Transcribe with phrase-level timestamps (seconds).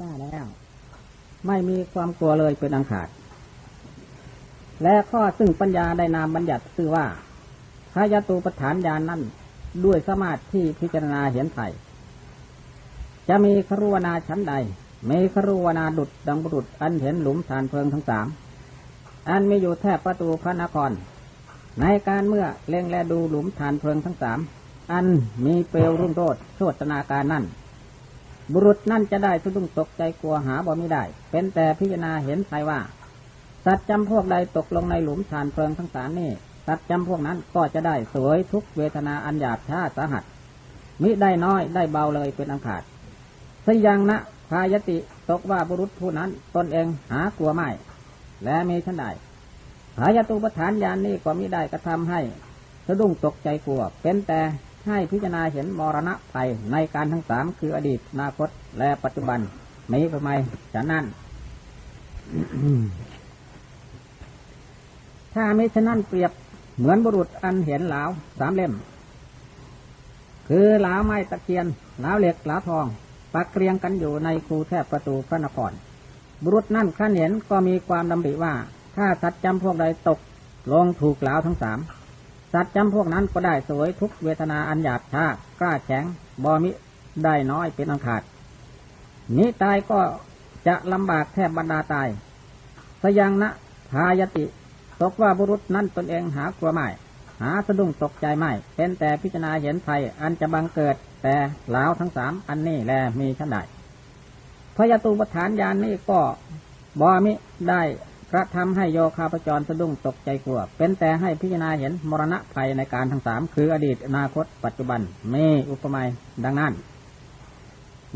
[0.00, 0.46] กล้าแล้ว
[1.46, 3.08] ไม่มีความกลัวเลยเป็นอังขาด
[4.82, 7.06] และข้อซึ่งปัญญาได้นามบัญญัติคือว่า
[7.92, 9.22] พายตูปฐานญาณนนั้น
[9.84, 11.66] ด้วยสมาธิที่พิจารณาเห็นไถ่
[13.28, 14.54] จะมีครุวนาชั้นใด
[15.10, 18.26] มีครุวนาดุดดังบุรุษอันเห็นหลุมฐานเพลิงทั้งสาม
[19.30, 20.90] อันมีอยู่แทบประตูพระนคร
[21.80, 24.38] ในการเมื่อเล็งแลดูหลุมฐานเพลิงทั้งสาม
[24.92, 25.06] อัน
[25.44, 27.44] มีเปลวรุ่งโรดโชตนาการนั่น
[28.52, 32.80] บุรุษนั่นจะได้สะดุ้งตกใจกลัวหาบ่ไม่ได้ เป็นแต่พิจารณาเห็นไทยว่า
[33.66, 36.30] สัตว์จำพวกใดตกลงในหลุมฐานเพลิงทั้งสามนี่
[36.66, 40.24] สัตว์จำพวกนั้นก็จะได้สวยทุกเวทนาอันหยาบช้าสาหัส
[41.02, 42.82] มิได้น้อยได้เบาเลยเป็นอังขาด
[43.66, 44.18] สยังนะ
[44.50, 44.98] พายติ
[45.30, 47.68] ตกว่าบุรุษผู้นั้นตนเองหากลัวไม่
[48.44, 49.06] และมีชั้นใด
[49.96, 52.20] พายตุปฐานญานนี้ก็มิได้กระทำให้
[52.86, 54.40] สะดุ้งตกใจกลัว เป็นแต่
[54.86, 58.48] ให้พิจารณาเห็นมรณะภัยในการทั้งสามคืออดีตอนาคต
[58.78, 59.40] และปัจจุบัน
[59.92, 60.30] มีทำไม
[60.74, 61.04] ฉะนั้น
[65.34, 66.32] ถ้าไม่ฉะนั้นเปรียบ
[66.78, 68.72] เหมือนบุรุษอันเห็นหลาวสามเล่ม
[70.48, 71.66] คือหลาวไม้ตะเคียน
[72.00, 72.86] หลาวเหล็กหลาทอง
[73.34, 75.72] ปักเรียงกันอยู่ในคูแทบประตูพระนคร
[76.42, 78.54] บุรุษนั่นขั้นเห็นก็มีความดำริว่า
[78.96, 80.18] ถ้าสัตว์จำพวกใดตก
[80.72, 81.78] ลงถูกหลาวทั้งสาม
[82.52, 85.24] สัตว์จำพวกนั้นก็ได้สวยทุกเวทนาอันหยาบช้า
[85.60, 86.04] กล้าแข็ง
[86.44, 86.70] บอมิ
[87.24, 88.22] ได้น้อยเป็นอังขาด
[89.36, 90.00] นี้ตายก็
[90.66, 92.08] จะลำบากแทบบรรดาตาย
[93.02, 93.50] สยังนะ
[93.90, 94.44] พายติ
[95.02, 96.88] ตกว่าบุรุษนั้นตนเองหากลัวไม่
[97.42, 101.34] หาสะดุ้งตกใจไม่เป็นแต่พิจารณาเห็นไทยอันจะบังเกิด แต่
[101.68, 103.58] เหลาทั้งสามอันนี้แลมีชั้นใด
[104.76, 106.20] พยาตูปฐานยานนี้ก็
[107.00, 107.32] บอมิ
[107.68, 107.82] ได้
[108.32, 115.00] กระทำให้โยคาพจรสะดุ้งตกใจกลัว เป็นแต่ให้พิจารณาเห็นมรณะภัยในการทั้งสามคืออดีตอนาคต ปัจจุบัน
[115.34, 116.02] มีอุปมา
[116.44, 116.72] ดังนั้น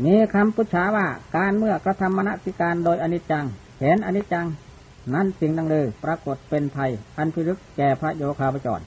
[0.05, 3.45] มีคำพุชาว่าการเมื่อกระทำมณสิการโดยอนิจจัง
[3.81, 4.47] เห็นอนิจจัง
[5.13, 8.81] นั้นสิ่งดังเลยปรากฏเป็นภัย อันพิรึกแก่พระโยคาพจร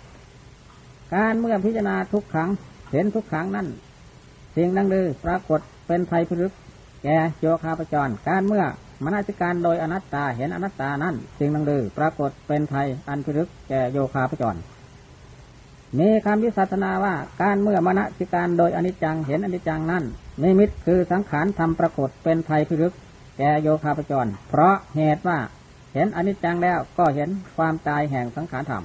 [1.14, 2.48] การเมื่อพิจารณาทุกขัง
[2.92, 3.66] เห็นทุกขังนั้น
[4.56, 6.52] สิ่งดังเลยปรากฏเป็นภัยพิรึก
[7.04, 8.64] แก่โยคาพจร การเมื่อ
[9.04, 14.58] มนสิการโดยอนัตตาเห็นอนัตตานั้นสิ่งนังดือปรากฏเป็นไทยอันพิรึกแก่โยคาพจร
[15.98, 20.04] มีคำวิสัชนาว่าการเมื่อมนสิการโดยอนิจจังเห็นอนิจจังนั้น
[20.42, 22.94] นิมิตคือสังขารทำปรากฏเป็นไทยพิรึก
[23.38, 25.38] แก่โยคาพจร เพราะเหตุว่า
[25.94, 28.84] เห็นอนิจจังแล้วก็เห็นความตายแห่งสังขารธรรม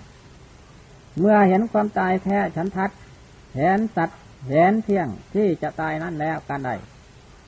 [1.20, 2.92] เมื่อเห็นความตายแท้ฉันทัด
[3.56, 4.20] เห็นสัตว์
[4.50, 6.72] เห็นเที่ยงที่จะตายนั้นแล้วการใด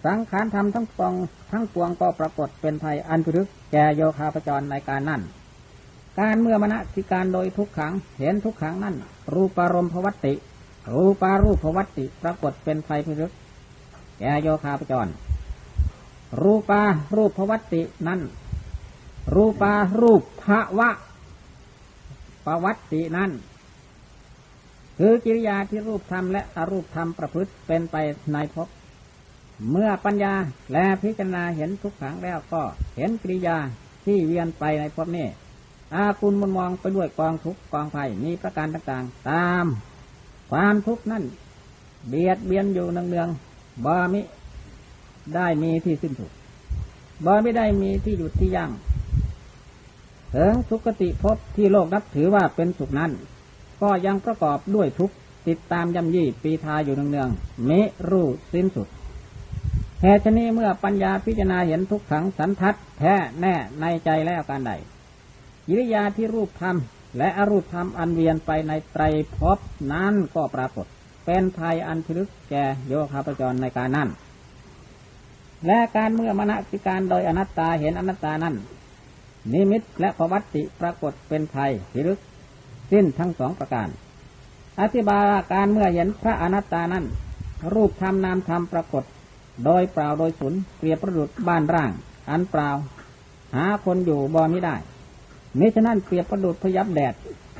[0.06, 1.14] สังขารธรรมทั้งปวง
[1.52, 5.22] ทั้งปวงก็ปรากฏเป็นภัยอันพิรึกแก่โยคาปจรในการนั่น
[6.20, 8.96] การเมื่อมณสิการโดยทุกขังเห็นทุกขังนั่น
[9.34, 10.34] รูปารมภวัตติ
[10.96, 13.32] รูปารูปภวัตติปรากฏเป็นภัยพิรึก
[14.20, 15.08] แก่โยคาปจร
[16.42, 16.82] รูปา
[17.16, 18.22] รูปภวัตตินั่น
[19.36, 20.46] รูปารูปภ
[20.80, 20.90] วะ
[22.46, 23.32] ปวัตตินั่น
[24.98, 27.96] คือกิริยาที่รูปธรรมและอรูปธรรมประพฤติเป็นไป
[28.34, 28.68] ในภพ
[29.72, 30.34] เมื่อปัญญา
[30.74, 32.62] และพิจารณาเห็นทุกขังแล้วก็
[32.96, 33.58] เห็นกิริยา
[34.06, 35.28] ที่เวียนไปในภพนี้
[35.94, 39.66] อาคุณมันมองไปด้วยกองทุกกองภัยมีประการต่างๆ ตาม
[40.52, 41.24] ความทุกข์นั่น
[42.08, 44.22] เบียดเบียนอยู่เนืองๆบ่มิ
[45.36, 46.32] ได้มีที่สิ้นสุด
[47.26, 48.72] บ่ไม่ได้มีที่หยุดที่ยั่ง
[50.36, 53.12] ถึงสุคติภพที่โลกนับถือว่าเป็นสุขนั้น
[53.82, 55.12] ก็ยังประกอบด้วยทุก
[55.48, 57.80] ติดตามยำยี่ปีทาอยู่เนืองๆมิ
[58.10, 58.88] รู้สิ้นสุด
[60.02, 64.72] เหตุนี้เมื่อปัญญาพิจารณาเห็นทุกขังสันทัดแท้แน่ในใจแล้วการใด
[65.70, 66.76] ยิริยาที่รูปธรรม
[67.18, 69.04] และอรูปธรรมอันเวียนไปในไตร
[69.36, 69.58] ภพ
[69.92, 70.86] นั้นก็ปรากฏ
[71.26, 74.10] เป็นภัยอันพิลึกแก่โยคาปจรในการนั้น
[75.68, 78.56] และการเมื่อมณสิการโดยอนัตตาเห็นอนัตตานั้น
[79.54, 82.20] นิมิตและภวัตติปรากฏเป็นภัยพิลึก
[82.92, 83.88] สิ้นทั้งสองประการ
[84.82, 87.06] อธิบายการเมื่อเห็นพระอนัตตานั้น
[87.74, 89.04] รูปธรรมนามธรรมปรากฏ
[89.64, 91.91] โดยเปล่าโดยสุนเปรียบประดุดบ้านร่าง
[92.29, 92.70] อันเปล่า
[93.56, 94.76] หาคนอยู่บ่ไม่ได้
[95.59, 97.14] มิฉะนั้นเปรียบประดุดพยับแดด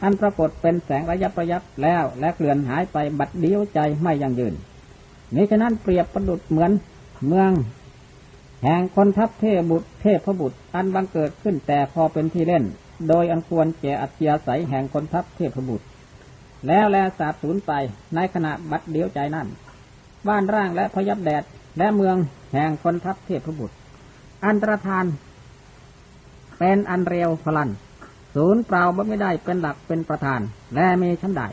[0.04, 4.54] อันปรากฏเป็นแสงระยับระยับแล้วและเกลื่อนหายไปบัดเดียวใจไม่ยังยืน
[5.34, 6.72] มิฉะนั้นเปรียบประดุดเหมือน
[7.28, 7.52] เมือง
[8.64, 12.64] แห่งคนทัพเทพบุตรเทพบุตร อันบังเกิดขึ้นแต่พอเป็นที่เล่น
[13.10, 14.20] โดยอันควรแก่อัจฉ
[14.50, 15.86] ริยแห่งคนทัพเทพบุตร
[16.68, 17.72] แล้วแลสาบสูญไป
[18.16, 19.48] ในขณะบัดเดียวใจนั่น
[20.28, 21.44] บ้านร่างและพยับแดด
[21.78, 22.18] และเมือง
[22.54, 23.76] แห่งคนทัพเทพบุตร
[24.46, 25.06] อันตรธาน
[26.60, 27.70] เป็นอันเร็วพลัน
[28.36, 30.42] ศูนย์เปล่าบ่ไม่ได้เป็นหลักเป็นประธาน
[30.76, 31.44] และมีชั้นใด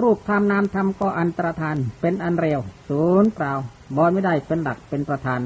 [0.00, 3.52] รูปธรรมนามธรรมก็อันตรธาน เป็นอันเร็ว ศูนย์เปล่า
[3.96, 5.40] บ่ไม่ได้เป็นหลักเป็นประธาน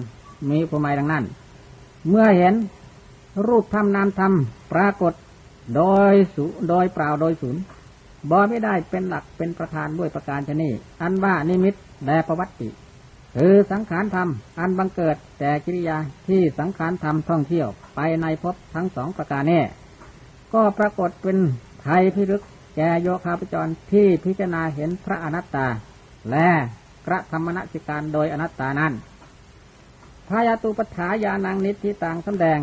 [0.49, 1.25] มีอุปมาดังนั้น
[2.09, 2.55] เมื่อเห็น
[3.47, 4.33] รูปธรรมนามธรรม
[4.73, 5.13] ปรากฏ
[5.77, 5.83] โด
[6.13, 7.63] ยสุโดยเปล่าโดยศูนย์
[8.31, 10.71] บอไม่ได้เป็นหลักเป็นประธานด้วยประการชนี
[11.03, 11.75] อันว่านิมิต
[12.07, 12.71] แดประวัติ
[13.37, 15.99] คือสังขารธรรม อันบังเกิดแต่กิริยา
[16.29, 19.63] ที่สังขารธรรมท่องเที่ยวไปในภพทั้งสองประการนี้
[20.55, 21.39] ก็ปรากฏเป็น
[21.83, 22.43] ไทยพิรึก
[22.77, 25.67] แกโยคาปจรที่พิจารณาเห็นพระอนัตตา
[26.31, 26.49] และ
[27.05, 28.93] พระธรรมนัสิการโดยอนัตตานั้น
[30.29, 32.61] พายาตุปัฏฐายานังนิตที่ต่างสำแดง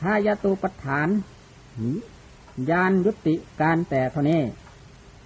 [0.00, 1.08] พายาตุปัฏฐาน
[2.70, 4.42] ยานยุติการแต่เท่านี้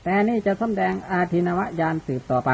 [0.05, 2.51] แต่นี่จะสำแดงอาทินวะยานสืบต่อไป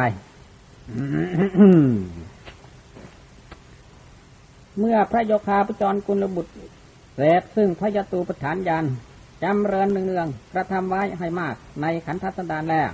[4.79, 6.53] เมื่อพระโยคาปจรกุลบุตร
[7.15, 8.85] เสพซึ่งพระยตูปฐานยาน
[9.43, 12.91] จำเริญเนืองกระทำไว้ให้มากในขันธสันดานแล้ว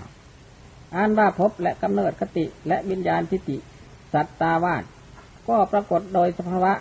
[0.94, 3.56] อ่านว่าพบและกำเนิดคติและวิญญาณทิติ
[4.12, 4.82] สัตตาวาส
[5.48, 6.72] ก็ปรากฏโดยสภาวะ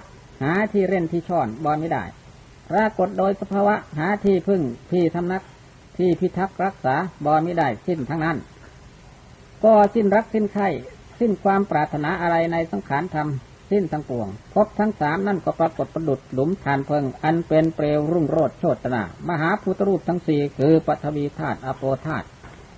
[0.41, 2.03] หาที่เร่นที่ช่อนบอลไม่ได้
[2.71, 4.61] ปรากฏโดยสภาวะหาที่พึ่ง
[4.91, 5.43] ที่ทำนัก
[5.97, 8.37] ที่พิทักษ์รักษาบอลไม่ได้สิ้นทั้งนั้น
[9.63, 10.69] ก็สิ้นรักสิ้นไข่
[11.21, 13.27] สิ้นความปรารถนาอะไรในสังขารธรรม
[13.71, 22.25] สิ้นทั้งปวง พบทั้งสามนั่นก็ปรากฏประดุดหลุมฐานเพิง อันเป็นเปลวรุ่งโรดโชตนามหาพุทธรูปทั้งสี่คือปฐวีธาตุอโปธาตุ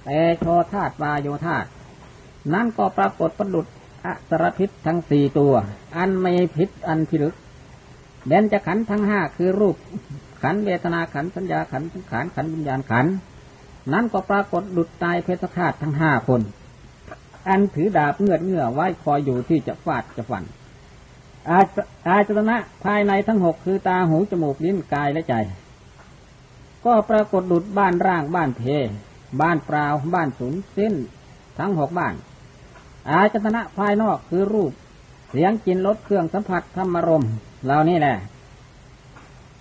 [0.05, 0.09] เต
[0.39, 1.67] โชธาตุวาโยธาตุ
[2.53, 3.65] นั่นก็ปรากฏประดุด
[4.05, 5.53] อสรพิษทั้งสี่ตัว
[5.97, 7.35] อันไม่พิษอันพิลึก
[8.27, 9.75] เด่นจะขันทั้งห้าคือรูป
[10.41, 13.05] ขันเวทนาขันสัญญาขันสังขารขันวิญญาณขัน
[13.93, 16.41] นั้นก็ปรากฏดุดตายเพชฌฆาตทั้งห้าคน
[17.47, 20.43] อันถือดาบเงือดเงื่อไว้คอยอยู่ที่จะฟาดจะฟัน
[21.49, 21.59] อา
[22.07, 25.35] อาจตนะภายในทั้งหกคือตาหูจมูกลิ้นกายและใจ
[26.85, 28.61] ก็ปรากฏดุดบ้านร่างบ้านเพ
[29.41, 30.93] บ้านเปล่าบ้านสูงสิ้น
[31.59, 32.13] ทั้งหกบ้าน
[33.09, 34.71] อาจตนะภายนอกคือรูป
[35.29, 37.25] เสียงกินรสเครื่องสัมผัสธรรมรม
[37.65, 38.15] เหล่านี้แหละ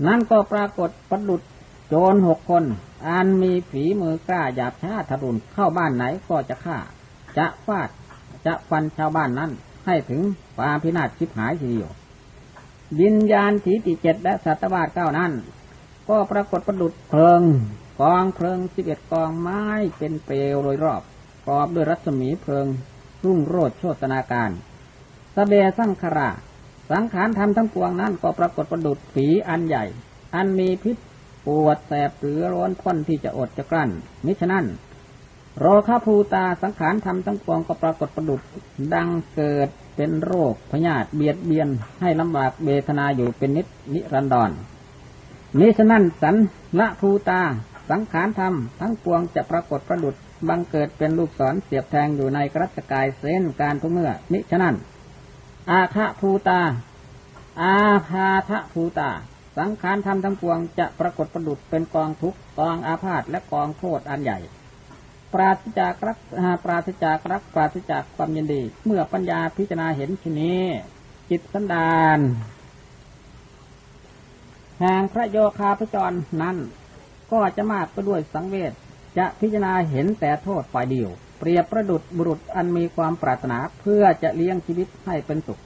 [0.06, 1.42] นั่นก็ปรากฏประดุด
[1.88, 2.64] โจรหกคน
[3.08, 6.78] อันมีฝีมือกล้าหยาบช้าทะรุนเข้าบ้านไหนก็จะฆ่า
[7.38, 7.88] จะฟาด
[8.46, 9.50] จะฟันชาวบ้านนั้น
[9.86, 10.20] ให้ถึง
[10.58, 11.90] ปาพินาศชิบหายทีเดียว
[13.00, 15.32] วิญญาณถีติเจ็ดและสัตวาสเก้านั้น
[16.08, 17.42] ก็ปรากฏประดุดเพลิง
[18.00, 19.62] กองเพลิงสิบเอ็ดกองไม้
[19.98, 21.02] เป็นเปลวโดยรอบ
[21.46, 22.66] กรอบด้วยรัศมีเพลิง
[23.24, 24.50] รุ่งโรดโชตนาการ
[25.34, 26.30] สเบสังครา
[26.90, 29.84] สังขารธรรมทั้งปวงนั้นก็ปรากฏประดุดฝีอันใหญ่
[30.34, 30.96] อันมีพิษ
[31.46, 33.90] ปวดแสบหรือร้อนพ้นที่จะอดจะกลั้น
[34.26, 34.64] มิฉะนั้น
[35.58, 38.40] โรคาภูตาสังขารธรรมทั้งปวงก็ปรากฏประดุด
[38.94, 41.68] ดังเกิดเป็นโรคพยาธิเบียดเบียน
[42.00, 44.50] ให้ลำบากเบทนาอยู่เป็นนิดนิรันดร
[45.58, 46.36] มิฉะนั้นสัน
[46.78, 47.40] ละภูตา
[47.90, 50.14] สังขารธรรมทั้งปวงจะปรากฏประดุด
[50.48, 54.74] บังเกิดเป็นลูกศรเสียบแทงอยู่ในกรัชกายเส้นการทุกเมื่อมิฉะนั้น
[55.70, 56.60] อาคาภูตา
[57.62, 57.76] อา
[58.08, 59.10] พาทะภูตา
[59.58, 64.38] สังขารธรรมทั้งปวงจะปรากฏประดุดเป็นกองทุกกองอาพาธและกองโทษอันใหญ่
[65.34, 66.18] ปราศจากรัก
[66.64, 70.62] ปราศจากรักปราศจากความยินดี เมื่อปัญญาพิจารณาเห็นชนี้
[71.30, 72.18] จิตสันดาน
[74.80, 76.56] แห่งพระโยคาพจรนั้น
[77.32, 78.72] ก็จะมากไปด้วยสังเวช
[79.18, 85.60] จะพิจารณาเห็นแต่โทษฝ่ายเดียว เปรียบประดุดบุรุษอันมีความปรารถนาเพื่อจะเลี้ยงชีวิตให้เป็นสุข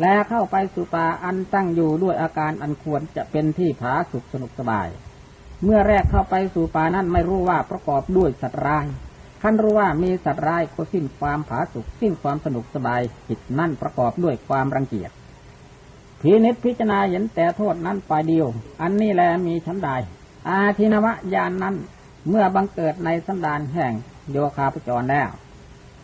[0.00, 4.88] และเข้าไปสู่ป่าอันตั้งอยู่ด้วยอาการอันควรจะเป็นที่ผาสุขสนุกสบาย
[5.64, 8.86] เมื่อแรกเข้าไปสู่ป่านั้นไม่รู้ว่าประกอบด้วยสัตว์ร้าย
[9.42, 15.10] ขั้นรู้ว่ามีสัตว์ร้ายก็สิ้นความผาสุกสิ้นความสนุกสบายจิตนั่นประกอบด้วยความรังเกียจ
[16.20, 18.46] พินิษพิจารณาเห็นแต่โทษนั้นไปเดียว
[18.80, 19.90] อันนี้แลมีชั้นใด
[20.48, 21.76] อาทินวะยานนั้น
[22.28, 23.92] เมื่อบังเกิดในสันดานแห่ง
[24.30, 25.28] โยคาปจรแล้ว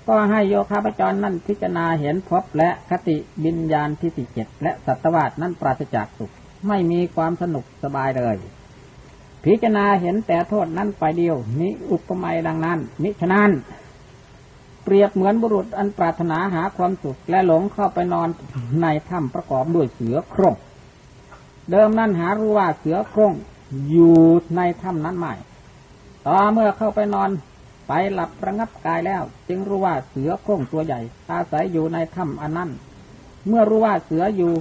[0.08, 6.32] ก็ให้โยคาปจรนั้นพิจารณาเห็นพบและคติบิญญาณที่สิเจ็ดและสัตวาสนั้นปราศจากสุข
[6.68, 8.36] ไม่มีความสนุกสบายเลย
[9.44, 13.50] พิจารณาเห็นแต่โทษนั้นไปเดียว นี้อุปมาดังนั้นมิฉะนั้น
[14.84, 18.28] เปรียบเหมือนบุรุษอันปรารถนาหาความสุขและหลงเข้าไปนอน
[18.82, 20.54] ในถ้ำประกอบด้วยเสือโคร่ง
[21.70, 23.32] เดิมนั้นหารู้ว่าเสือโคร่ง
[23.90, 24.18] อยู่
[24.56, 25.34] ในถ้ำนั้นไม่
[26.26, 27.30] ต่อเมื่อเข้าไปนอน
[27.88, 32.70] ไปหลับระงับกายแล้ว จึงรู้ว่าเสือโคร่งตัวใหญ่ อาศัยอยู่ในถ้ำอันนั้น
[33.48, 34.52] เมื่อรู้ว่าเสืออยู่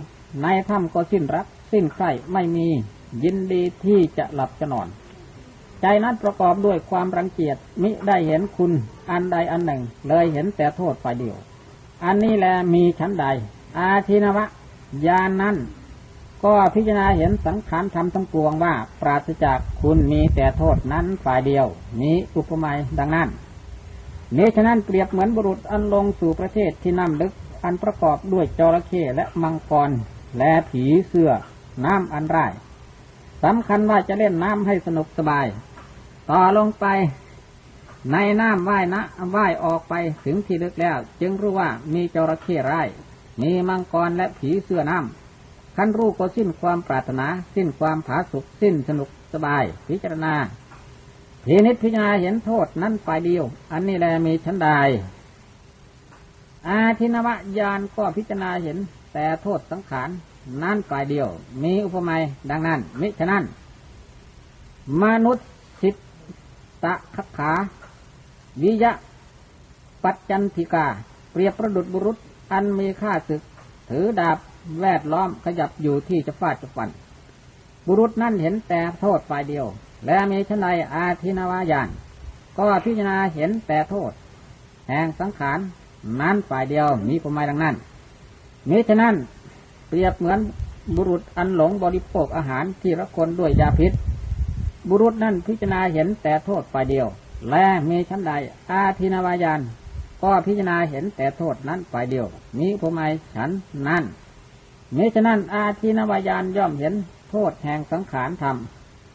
[0.43, 2.67] ในถ้ำก็สิ้นรัก สิ้นใครไม่มี
[3.23, 4.87] ยินดีที่จะหลับจะนอน
[5.81, 8.71] ใจนั้นประกอบด้วยความรังเกียจมิได้เห็นคุณ
[9.09, 11.37] อันใดอันหนึ่ง เลยเห็นแต่โทษฝ่ายเดียว
[12.03, 13.25] อันนี้แหละมีชั้นใด
[13.77, 14.45] อาทินวะ
[15.05, 15.55] ยานนั้น
[16.43, 21.65] ก็พิจารณาเห็นสังขารธรรมทั้งปวงว่า ปราศจากคุณมีแต่โทษนั้นฝ่ายเดียว
[22.01, 23.29] นี้อุปมาดังนั้น
[24.37, 29.89] นี้ฉะนั้นเปรียบเหมือนบุรุษอันลงสู่ประเทศที่น้ำลึกอันประกอบด้วยจระเข้และมังกร
[30.37, 31.31] และผีเสือ
[31.85, 32.51] น้ำอันร่าย
[33.43, 35.47] สำคัญว่าจะเล่นน้ำให้สนุกสบาย
[36.29, 36.85] ต่อลงไป
[38.11, 39.01] ในน้ำว่ายนะ
[39.35, 39.93] ว่ายออกไป
[40.25, 42.87] ถึงที่ลึกแล้ว จึงรู้ว่ามีจระเข้ร้าย
[43.41, 50.33] มีมังกรและผีเสื้อน้ำขั้นรู้ก็สิ้นความปรารถนา สิ้นความผาสุกสิ้นสนุกสบาย พิจารณา
[51.43, 54.69] พินิจพิจารณาเห็นโทษนั้นฝ่ายเดียว อันนี้แลมีชั้นใด
[56.67, 58.77] อาทินวะยานก็พิจารณาเห็น
[59.13, 60.09] แต่โทษสังขาร
[60.61, 61.27] นั่นฝ่ายเดียว
[61.63, 62.15] มีอุปมา
[62.49, 63.43] ดังนั้น มิฉะนั้น
[65.01, 65.47] มนุษย์
[65.81, 65.95] สิท
[66.83, 67.51] ตะคขา
[68.61, 68.91] วิยะ
[70.03, 70.85] ปัจจันธิกา
[71.31, 72.17] เปรียบประดุดบุรุษ
[72.51, 73.41] อันมีค่าศึก
[73.89, 74.37] ถือดาบ
[74.81, 76.89] แวดล้อมขยับอยู่ที่จะฟาดจะฟัน
[77.87, 79.65] บุรุษนั่นเห็นแต่โทษฝ่ายเดียว
[80.05, 81.89] และมีชนายอาทินวายาน
[82.57, 84.11] ก็พิจารณาเห็นแต่โทษ
[84.87, 85.59] แห่งสังขาร
[86.21, 87.75] นั้นฝ่ายเดียวมีประมาณดังนั้น
[88.69, 89.15] มิฉะนั้น
[89.91, 90.39] เปรียบเหมือน
[90.95, 93.91] บุรุษอันหลงบริโภคอาหารที่ละคนด้วยยาพิษ
[94.89, 97.07] บุรุษนั่นพิจารณาเห็นแต่โทษฝ่ายเดียว
[97.49, 98.33] และมีชั้นใด
[98.71, 99.61] อาทินาวายาน
[100.23, 102.27] ก็พิจารณาเห็นแต่โทษนั้นฝ่ายเดียว
[102.59, 103.49] มีผมาฉัน
[103.87, 104.03] นั่น
[104.97, 106.93] มิฉะนั้นอาทินวายานย่อมเห็น
[107.29, 108.57] โทษแห่งสังขารธรรม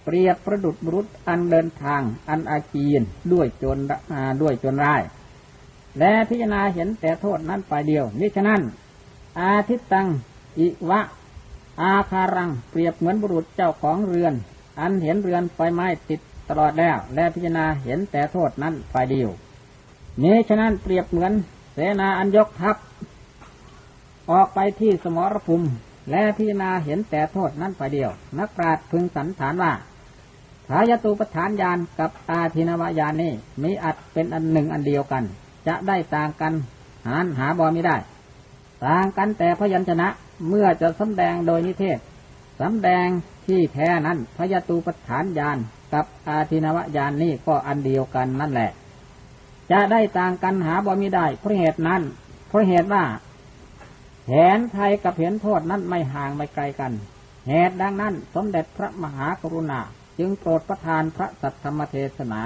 [0.04, 3.02] เปรียบประดุดบุรุษอันเดินทางอันอากีน
[3.32, 3.78] ด้วยจน
[4.42, 5.02] ด้วยจนร้าย
[5.98, 8.60] และพิจารณาเห็นแต่โทษนั้นฝ่ายเดียวมิฉะนั้น
[9.40, 10.08] อาทิตตัง
[10.58, 11.00] อิวะ
[11.80, 14.34] อาคารัง เปรียบเหมือนบุรุษเจ้าของเรือน
[14.80, 19.30] อันเห็นเรือนไฟไหม้ติดตลอดแล้ว และพิจารณาเห็นแต่โทษนั้นฝ่ายเดียว
[20.22, 21.32] นี้ฉะนั้นเปรียบเหมือน
[21.72, 22.76] เสนาอันยกทัพ
[24.30, 25.66] ออกไปที่สมรภูมิ
[26.10, 29.72] และพิจารณาเห็นแต่โทษนั้นฝ่ายเดียว นักปราชญ์พึงสันฐานว่า
[30.68, 33.32] ทายตูปฐานญาณกับอาทินวายานนี้
[33.62, 35.24] มีอัดเป็นอันหนึ่งอันเดียวกัน
[35.66, 36.52] จะได้ต่างกัน
[37.06, 37.96] หานหาบอไม่ได้
[38.86, 40.08] ต่างกันแต่พยัญชนะ
[40.48, 41.98] เมื่อจะสำแดงโดยนิเทศ
[42.60, 43.06] สำแดง
[43.46, 45.58] ที่แท้นั้นพยตูปฐานญาณ
[45.92, 48.70] กับอาทินวญาณนี่ก็อันเดียวกันนั่นแหละ
[49.70, 52.02] จะได้ต่างกันหาบ่มีได้เพราะเหตุนั้น
[52.48, 53.04] เพราะเหตุว่า
[54.30, 56.92] เห็นไทยกับเห็นโทษนั้นไม่ห่างไม่ไกลกัน
[57.48, 59.80] เหตุดังนั้นสมเด็จพระมหากรุณา
[60.18, 62.42] จึงโปรดประทานพระสัทธรรมเทศนา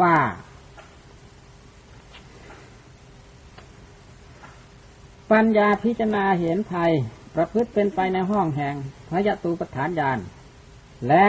[0.00, 0.16] ว่า
[5.30, 6.92] ปัญญาพิจารณาเห็นไทย
[7.34, 8.74] ประพฤติเป็นไปในห้องแห่ง
[9.08, 10.18] พระยตูปฐานญาณ
[11.08, 11.26] และ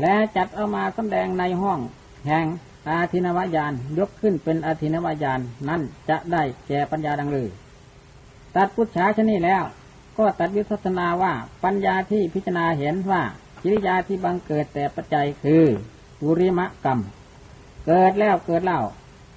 [0.00, 1.78] และจัดเอามาสำแดงในห้อง
[2.26, 2.46] แห่ง
[2.88, 7.48] อาทินวญาณยกขึ้นเป็นอาทินวญาณนั้นจะได้แก่ปัญญาดังลือ
[8.56, 9.64] ตัดพุทธาชนี้แล้ว
[10.18, 11.32] ก็ตัดวิสัชนาว่า
[11.64, 13.22] ปัญญาที่พิจารณาเห็นว่า
[13.62, 15.64] กิริยาที่บังเกิดแต่ปัจจัยคือ
[16.22, 16.98] บุริมะกรรม
[17.86, 18.80] เกิดแล้วเกิดเล่า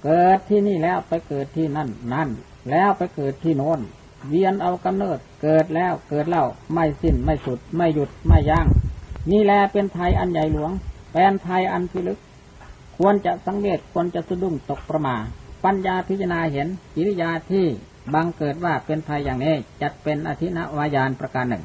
[0.04, 2.28] เกิดที่นี่แล้วไปเกิดที่นั่นนั่น
[2.70, 3.80] แล้วไปเกิดที่โน้น
[4.28, 8.66] เวียนเอากำเนิด เกิดแล้วเกิดเล่าไม่สิ้นไม่สุด ไม่หยุดไม่ยัง้ง
[9.30, 10.70] นี่แลเป็นไทยอันใหญ่หลวง
[11.12, 12.18] เป็นไทยอันพิลึก
[12.96, 15.16] ควรจะสังเวชควรจะสะดุ้งตกประมา
[15.64, 17.66] ปัญญาพิจารณาเห็นกิริยาที่
[18.14, 21.64] บังเกิดว่าเป็นไทยอย่างนี้จัดเป็นอธินวายานประการหนึ่ง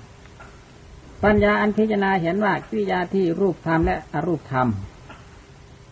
[1.23, 4.67] ปัญญาอันพิจารณาเห็นว่ากิริยาที่รูปธรรมและอรูปธรรม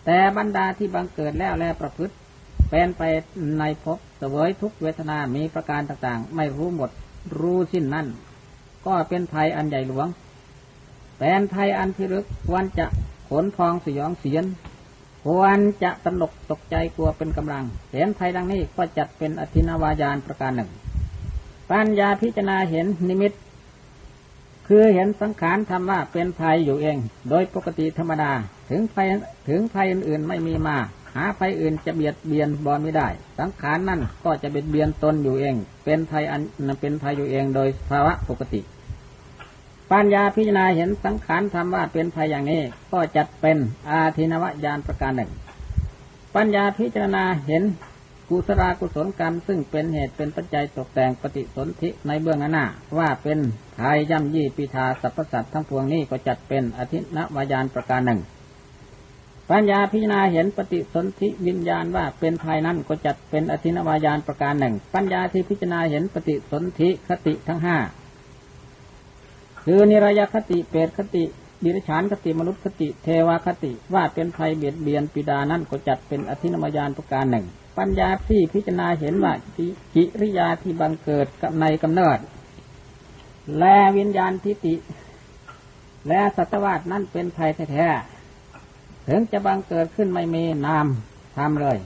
[0.05, 2.13] แต่บรรดาที่บังเกิดแล้วและประพฤติ
[2.69, 3.01] เป็นไป
[3.60, 6.89] ในภพเสวยทุกเวทนามีประการต่างๆ ไม่รู้หมด
[7.39, 8.07] รู้สิ้นนั่น
[8.86, 10.07] ก็เป็นภัยอันใหญ่หลวง
[11.19, 12.86] เป็นภัยอันพิรึกควรจะ
[13.29, 14.45] ขนพองสยองเสียน
[15.25, 20.69] ควรจะตนกตกใจกลัวเป็นกำลัง เห็นภัยดังนี้ก็จัดเป็นอธินาวายานประการหนึ่ง
[21.69, 23.34] ปัญญาพิจารณาเห็นนิมิต
[24.67, 26.98] คือเห็นสังขารทำว่าเป็นภัยอยู่เอง
[27.29, 28.31] โดยปกติธรรมดา
[28.69, 29.07] ถึงภัย
[29.50, 30.77] ถึงภัยอื่นๆไม่มีมา
[31.15, 33.07] หาภัยอื่นจะเบียดเบียนบอไม่ได้
[33.39, 35.55] สังขารนั่นก็จะเบียดเบียนตนอยู่เอง
[35.86, 36.41] เป็นภัยอัน
[36.81, 38.62] เป็นภัยอยู่เองโดยภาวะปกติ
[39.91, 43.57] ปัญญาพิจารณาเห็นสังขารทำว่าเป็นภัยอย่างนี้ ก็จัดเป็น
[43.89, 45.29] อาทินวญาณประการหนึ่ง
[46.36, 47.63] ปัญญาพิจารณาเห็น
[48.29, 52.65] กุศลากุศลกรรมซึ่งเป็นเหตุเป็นปัจจัยตกแต่งปฏิสนธิในเบื้องหน้า
[52.98, 53.39] ว่าเป็น
[53.79, 58.19] ภัยย่ำยี่ปิทาสรรพสัตว์ทั้งปวงนี้ก็จัดเป็นอธินวญาณประการหนึ่ง
[59.51, 67.77] ปัญญาพิจารณาเห็นปฏิสนธิวิญญาณว่าเป็นภายนั้นก็จัดเป็นอธินวายานประการหนึ่ง ปัญญาที่พิจารณาเห็นปฏิสนธิคติทั้งห้า
[69.63, 71.23] คือนิรยคติเปรตคติ
[71.63, 77.45] ดิรฉานคติมนุษย์คติ เทวคติว่าเป็นภัยเบียดเบียนปิดานั้นก็จัดเป็นอธินวายานประการหนึ่ง
[77.77, 79.33] ปัญญาที่พิจารณาเห็นว่า
[79.95, 82.19] กิริยาที่บังเกิดกับในกำเนิด
[83.59, 84.75] และวิญญาณทิฏฐิ
[86.07, 87.89] และสัตวาสนั้นเป็นภัยแท้
[89.07, 90.88] ถึงจะบังเกิดขึ้นไม่มีนาม
[91.38, 91.77] ธรรมเลย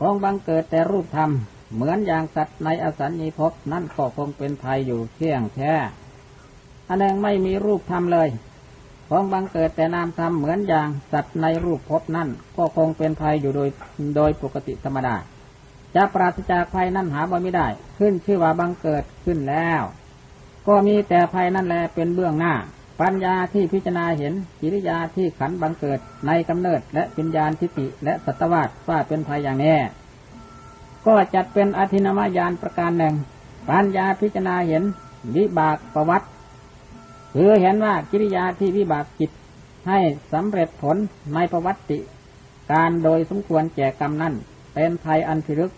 [0.00, 1.30] คงบังเกิดแต่รูปธรรม
[1.74, 5.72] เหมือนอย่างสัตว์ในอสัญญีภพนั่นก็คงเป็นภัยอยู่เที่ยงแท้
[6.88, 8.28] อันหนึ่งไม่มีรูปธรรมเลย
[9.08, 13.68] คงบังเกิดแต่นามธรรมเหมือนอย่างสัตว์ในรูปภพนั่นก็คงเป็นภัยอยู่โดย
[14.16, 15.16] โดยปกติธรรมดา
[15.94, 17.66] จะปราศจากภัยนั่นหาบ่ไม่ได้
[17.98, 19.82] ขึ้นชื่อว่าบังเกิดขึ้นแล้ว
[20.66, 22.54] ก็มีแต่ภัยนั่นแหละเป็นเบื้องหน้า
[23.00, 29.76] ปัญญาที่พิจารณาเห็นกิริยาที่ขันบังเกิดในกำเนิดและปัญญาทิฏฐิและสัตวาสว่าเป็นภัยอย่างแน่
[31.06, 33.14] ก็จัดเป็นอธินามยานประการหนึ่ง
[33.68, 34.82] ปัญญาพิจารณาเห็น
[35.36, 36.26] วิบากประวัติ
[37.34, 39.30] คือเห็นว่ากิริยาที่วิบากจิต
[39.88, 39.98] ให้
[40.32, 40.96] สำเร็จผล
[41.34, 41.98] ในประวัติ
[42.72, 44.34] การโดยสมควรแก่กรรมนั้น
[44.74, 45.72] เป็นภัยอันพิรึก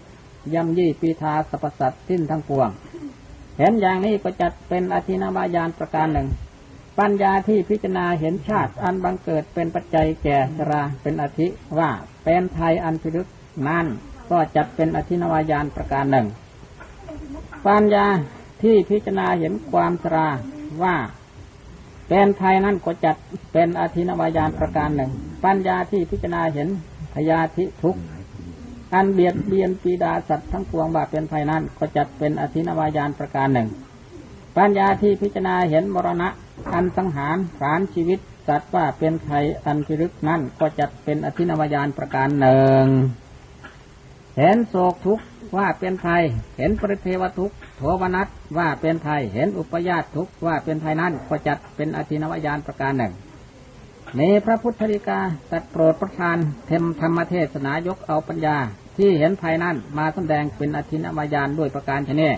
[0.55, 2.69] ย่ำยี่ปีทาสรรพสัตสิ้นทั้งปวง
[3.59, 6.29] เห็นอย่างนี้ก็จัดเป็นอธินามายานประการหนึ่ง
[6.99, 11.47] ปัญญาที่พิจารณาเห็นชาติอันบังเกิดเป็นปัจจัยแก่ชราเป็นอธิ
[11.79, 11.91] ว่า
[12.25, 13.29] เป็นภัยอันพิรึก
[13.67, 13.87] นั้น
[14.31, 16.27] ก็จัดเป็นอธินวายานประการหนึ่ง
[17.67, 18.07] ปัญญา
[18.63, 20.29] ที่พิจารณาเห็นความชรา
[20.83, 20.97] ว่า
[22.09, 23.17] เป็นภัยนั้นก็จัด
[23.53, 25.11] เป็นอธินวายานประการหนึ่ง
[25.45, 26.69] ปัญญาที่พิจารณาเห็น
[27.15, 27.97] พยาธิทุก
[28.95, 33.69] อันเบียดเบียนปีดาสัตว์ทั้งปวงว่าเป็นภัยนั้นก็จัดเป็นอธินวายานประการหนึ่ง
[34.57, 36.29] ปัญญาที่พิจารณาเห็นมรณะ
[36.73, 42.87] อันสังหารผานชีวิตสัตว์ว่าเป็นภัยอันพิรึกนั้นก็จัดเป็นอธินวายานประการหนึ่ง
[44.39, 45.25] เห็นโศกทุกข์
[45.57, 46.23] ว่าเป็นภัย
[46.59, 53.13] เห็นปริเทวทุกข์โทวนัสว่าเป็นภัยเห็นอุปยาตทุกข์ว่าเป็นภัยนั้นก็จัดเป็นอธินวายานประการหนึ่ง
[54.17, 56.37] ในพระพุทธริกาตัดโปรดประทาน
[56.67, 58.57] เทมธรรมเทศนายกเอาปัญญา
[58.97, 62.29] ที่เห็นภัยนั้นมาแสดงเป็นอธินวายานด้วยประการชนี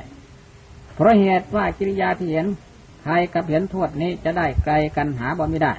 [0.94, 2.46] เพราะเหตุว่ากิริยาที่เห็น
[3.02, 5.74] ใครกับเห็นโทษนี้จะได้ไกลกันหาบ่ไม่ได้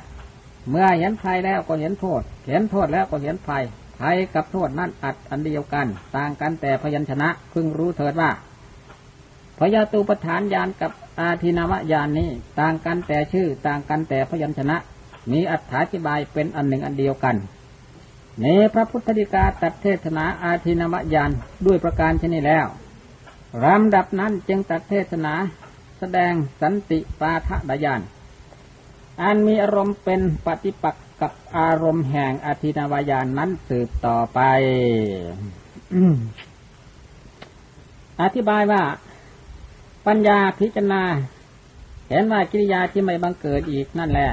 [0.69, 3.63] เมื่อเห็นภัยแล้วก็เห็นโทษ เห็นโทษแล้วก็เห็นภัย
[3.99, 8.31] ภัยกับโทษนั้นอัดอันเดียวกัน ต่างกันแต่พยัญชนะพึงรู้เถิดว่า
[9.59, 14.77] พยาตูปฐานยานกับอาทินามยานนี้ ต่างกันแต่ชื่อต่างกันแต่พยัญชนะ
[15.31, 17.35] มีอัถาธิบายเป็นอันหนึ่งอันเดียวกัน
[18.41, 21.31] ในพระพุทธดิกาตัดเทศนาอาทินามยาน
[21.65, 22.67] ด้วยประการชนี้แล้ว
[23.63, 25.33] ลำดับนั้นจึงตัดเทศนา
[26.03, 28.01] แสดงสันติปาทะดยาน
[29.21, 34.39] อันมีอารมณ์เป็นปฏิปักษ์กับอารมณ์แห่งอธินาวายานนั้นสืบต่อไป
[38.21, 38.83] อธิบายว่า
[40.07, 41.03] ปัญญาพิจารณา
[42.09, 44.29] เห็นว่ากิริยาที่ไม่บังเกิดอีกนั่นแหละ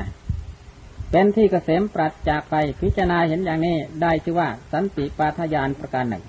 [1.11, 6.25] เป็นที่เกษมปราศจากไปพิจารณาเห็นอย่างนี้ได้ชื่อว่า สันติปาทยานประการหนึ่ง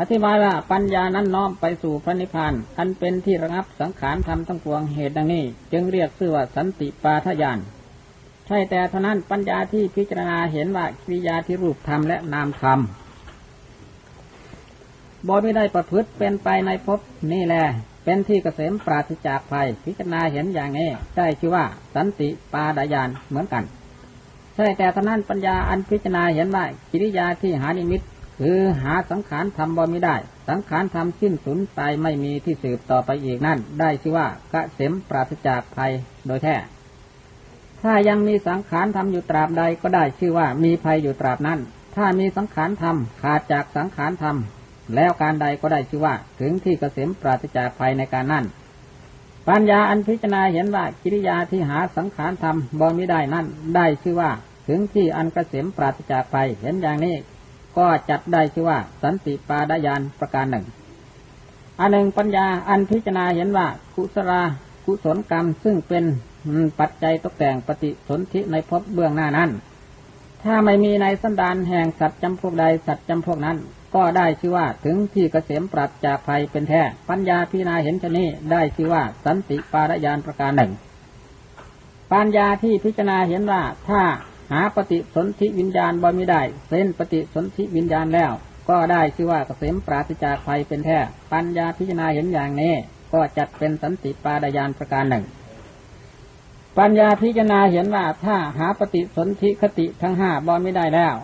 [0.00, 7.58] อธิบายว่าปัญญานั้นน้อมไปสู่พระนิพพาน อันเป็นที่ระงับสังขารธรรมทั้งปวงเหตุดังนี้ จึงเรียกชื่อว่าสันติปาทยาน
[8.46, 12.80] ใช่แต่เท่านั้นปัญญาที่พิจารณาเห็นว่ากิริยาที่รูปธรรมและนามธรรม
[15.26, 17.00] บ่ไม่ได้ประพฤติเป็นไปในภพ
[17.32, 17.64] นี่แหละ
[18.04, 23.64] เป็นที่เกษมปราศจากภัย พิจารณาเห็นอย่างนี้ ได้ชื่อว่าสันติปาดายานเหมือนกัน
[24.54, 28.02] ใช่แต่เท่านั้นปัญญาอันพิจารณาเห็นว่ากิริยาที่หานิมิต
[28.40, 30.16] คือหาสังขารธรรมบ่ไม่ได้
[30.48, 35.92] สังขารธรรมสิ้นสุดตายไม่มีที่สืบต่อไปอีกนั่น ได้ชื่อว่าเกษมปราศจากภัย
[36.26, 36.56] โดยแท้
[37.82, 41.58] ถ้ายังมีสังขารทำอยู่ตราบใดก็ได้ชื่อว่ามีภัยอยู่ตราบนั้น
[41.96, 48.44] ถ้ามีสังขารทำขาดจากสังขารทำแล้วการใดก็ได้ชื่อว่า ถึงที่เกษมปราศจากภัยในการนั้น
[49.48, 54.30] ปัญญาอันพิจารณาเห็นว่ากิริยาที่หาสังขารทำบ่มิได้นั่น ได้ชื่อว่า
[54.68, 57.14] ถึงที่อันเกษมปราศจากภัยเห็นอย่างนี้
[57.76, 60.64] ก็จัดได้ชื่อว่า สันติปาดายานประการหนึ่ง
[61.80, 64.32] อันหนึ่งปัญญาอันพิจารณาเห็นว่ากุศล
[64.84, 66.04] กุศลกรรมซึ่งเป็น
[66.80, 69.50] ปัจจัยตกแต่งปฏิสนธิในภพเบื้องหน้านั้น
[70.42, 73.56] ถ้าไม่มีในสันดานแห่งสัตว์จำพวกใดสัตว์จำพวกนั้น
[73.94, 80.72] ก็ได้ชื่อว่าถึงที่เกษมปราศจากภัยเป็นแท้ ปัญญาพิจารณาเห็นชนี้ได้ชื่อว่า สันติปารยานประการหนึ่ง
[82.12, 84.02] ปัญญาที่พิจารณาเห็นว่าถ้า
[84.52, 88.32] หาปฏิสนธิวิญญาณบ่มีได้เส้นปฏิสนธิวิญญาณแล้ว
[88.68, 90.98] ก็ได้ชื่อว่าเกษมปราศจากภัยเป็นแท้
[91.32, 92.74] ปัญญาพิจารณาเห็นอย่างนี้
[93.12, 95.24] ก็จัดเป็นสันติปารยานประการหนึ่ง
[96.78, 101.14] ปัญญาพิจารณาเห็นว่าถ้าหาปฏิสนธิคติทั้งห้าบอไม่ได้แล้ว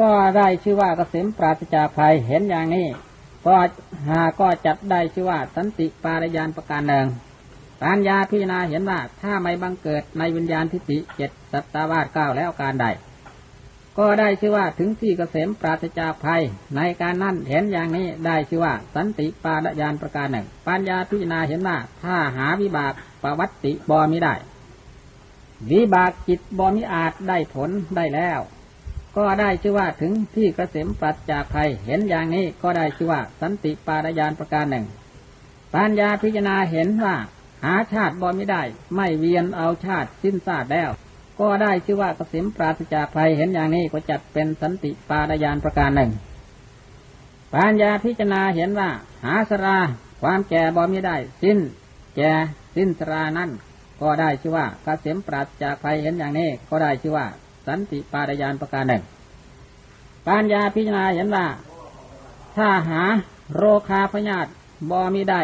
[0.00, 2.86] ก็ได้ชื่อว่าเกษมปราศจากภัยเห็นอย่างนี้
[3.46, 3.56] ก็
[4.08, 7.06] หาก็จัดได้ชื่อว่าสันติปารยานประการหนึ่ง
[7.82, 12.86] ปัญญาพิจารณาเห็นว่าถ้าไม่บังเกิดในวิญญาณทิฏฐิเจ็ดสัตตาวาสเก้าแล้วการใด
[13.98, 16.42] ก็ได้ชื่อว่าถึงที่เกษมปราศจากภัย
[16.76, 24.34] ในการนั้นเห็นอย่างนี้ได้ชื่อว่า สันติปารยานประการหนึ่ง ปัญญาพิจารณาเห็นว่าถ้าหาวิบากประวัติบอมิได้
[25.70, 28.40] วิบากจิตบอมิอาจได้ผลได้แล้ว
[29.16, 34.86] ก็ได้ชื่อว่าถึงที่กระเสมปราศจากภัย เห็นอย่างนี้ก็ได้ชื่อว่า สันติปารยานประการหนึ่ง
[35.74, 37.16] ปัญญาพิจารณาเห็นว่า
[37.64, 38.62] หาชาติบ่ไม่ได้
[38.96, 40.90] ไม่เวียนเอาชาติสิ้นซาดแล้ว
[41.40, 46.10] ก็ได้ชื่อว่าเกษมปราศจากภัยเห็นอย่างนี้ก็จัดเป็นสันติปารยานประการหนึ่ง
[47.54, 48.90] ปัญญาพิจารณาเห็นว่า
[49.24, 49.78] หาสรา
[50.22, 51.58] ความแก่บ่ไม่ได้ สิ้น
[52.16, 52.32] แก่
[52.76, 53.50] สิ้นสรานั้น
[54.00, 57.26] ก็ได้ชื่อว่าเกษมปราศจากภัยเห็นอย่างนี้ ก็ได้ชื่อว่า
[57.66, 59.02] สันติปารยานประการหนึ่ง
[60.26, 61.46] ปัญญาพิจารณาเห็นว่า
[62.56, 63.02] ถ้าหา
[63.54, 64.50] โรคาพยาธิ
[64.90, 65.42] บ่มีได้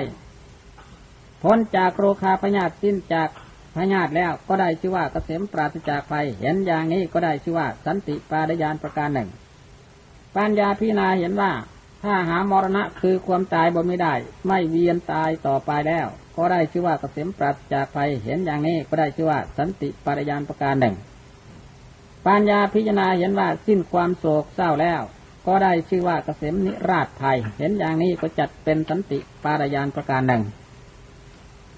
[1.44, 3.28] พ้นจากโรคาพยาธิสิ้นจาก
[3.76, 9.28] พยาธิแล้วก็ได้ชื่อว่าเกษมปราศจากภัยเห็นอย่างนี้ก็ได้ชื่อว่า สันติปารยานประการหนึ่ง
[10.36, 11.52] ปัญญาพิจารณาเห็นว่า
[12.02, 14.14] ถ้าหามรณะคือความตายบ่ไม่ได้
[14.46, 20.94] ไม่เวียนตายต่อไปแล้ว ก็ได้ชื่อว่าเกษมปราศจากภัยเห็นอย่างนี้ก็ได้ชื่อว่า สันติปารยานประการหนึ่ง
[22.26, 25.00] ปัญญาพิจารณาเห็นว่าสิ้นความโศกเศร้าแล้ว
[25.46, 30.42] ก็ได้ชื่อว่าเกษมนิราชภัย เห็นอย่างนี้ก็จัดเป็นสันติปารยานประการหนึ่ง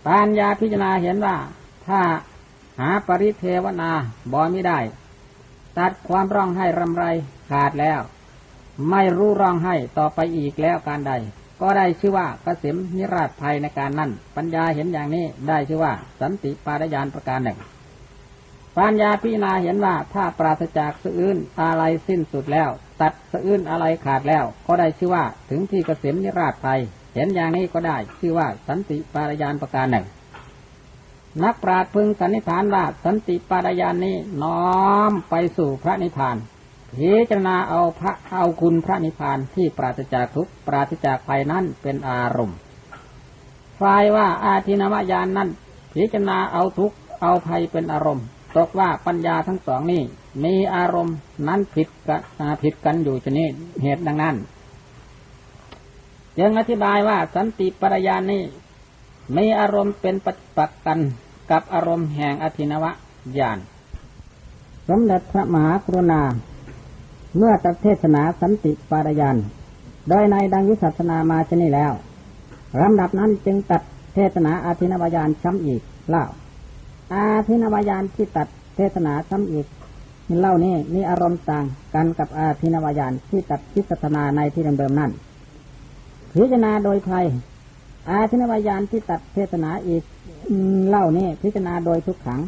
[0.06, 1.36] ปัญญาพิจารณาเห็นว่า
[1.86, 2.00] ถ้า
[2.80, 3.90] หาปริเทวนา
[4.32, 4.78] บอไม่ได้
[5.78, 7.04] ตัดความร้องไห้รำไร
[7.50, 8.00] ขาดแล้ว
[8.90, 11.12] ไม่รู้ร้องไห้ต่อไปอีกแล้วการใด
[11.60, 17.58] ก็ได้ชื่อว่าเกษมนิราชภัยในการนั้น ปัญญาเห็นอย่างนี้ได้ชื่อว่า สันติปารยานประการหนึ่ง
[18.78, 26.68] ปัญญาพิจารณาเห็นว่าถ้าปราศจากสะอื้นอะไรสิ้นสุดแล้ว ตัดสะอื้นอะไรขาดแล้ว ก็ได้ชื่อว่าถึงที่เกษมนิราชไป
[27.16, 30.06] เห็นอย่างนี้ก็ได้ชื่อว่าสันติปารยานประการหนึ่ง
[31.44, 34.76] นักปราชญ์พึงสันนิษฐานว่าสันติปารยานนี้น้อ
[35.10, 36.36] มไปสู่พระนิพพาน
[36.96, 42.56] พิจารณาเอาพระเอาคุณพระนิพพานที่ปราศจากทุกปราศจากภัยนั้นเป็นอารมณ์
[43.80, 45.48] ฝ่ายว่าอาทินวายานนั้น
[45.92, 48.26] พิจารณาเอาทุกเอาภัยเป็นอารมณ์
[48.56, 50.02] ตกว่าปัญญาทั้งสองนี้
[50.44, 51.16] มีอารมณ์
[51.48, 52.20] นั้นผิดกัน
[52.62, 53.50] ผิดกันอยู่ชนิด
[53.82, 54.36] เหตุดังนั้น
[56.40, 58.42] ยังอธิบายว่าสันติปรยานนี้
[59.36, 60.98] มีอารมณ์เป็นปฏิปักกัน
[61.50, 62.90] กับอารมณ์แห่งอธินวะ
[63.38, 63.58] ญาณ
[64.88, 66.22] สมเด็จพระมหากรุณา
[67.36, 69.36] เมื่อตัดเทศนาสันติปารยาน
[70.08, 71.92] โดยในดังวิสัชนามาชนี้แล้ว
[72.82, 73.82] ลำดับนั้นจึงตัด
[74.14, 76.24] เทศนาอาทินวายานช้ำอีกเล่า
[77.14, 79.66] อาทินวายานที่ตัดเทศนาซ้ำอีก
[80.40, 85.10] เล่านี้มีอารมณ์ต่างกันกับอาทินวายานที่ตัดพิสนาในที่เดิมๆนั่น
[86.36, 87.26] พิจารณาโดยไทย
[88.08, 90.02] อาทินวายานที่ตัดเทศนาอีก
[90.88, 92.40] เล่านี้พิจารณาโดยทุกขัง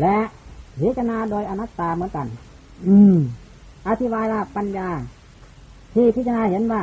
[0.00, 0.16] และ
[0.80, 2.26] พิจารณาโดยอนัตตาเหมือนกัน
[2.86, 3.16] อืม
[3.88, 4.88] อธิบายว่าปัญญา
[5.94, 6.82] ที่พิจารณาเห็นว่า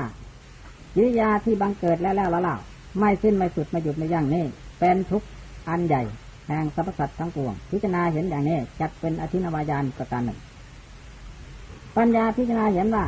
[0.95, 2.60] กิริยาที่บังเกิดแล้วแล้วแล้ว
[2.99, 4.45] ไม่สิ้นไม่สุดไม่หยุดไม่ยั้งนี่
[4.80, 5.23] เป็นทุก
[5.69, 6.01] อันใหญ่
[6.47, 10.39] แห่งสรรพสัตว์ทั้งปวง พิจารณาเห็นอย่างนี้จัดเป็นอธินวายานประการหนึ่ง
[11.97, 13.06] ปัญญาพิจารณาเห็นว่า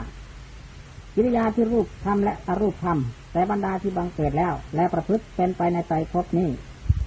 [1.20, 6.50] กิริยาที่รูปทำและอรูปทำแต่บรรดาที่บังเกิดแล้ว และประพฤติเป็นไปในใจพบนี้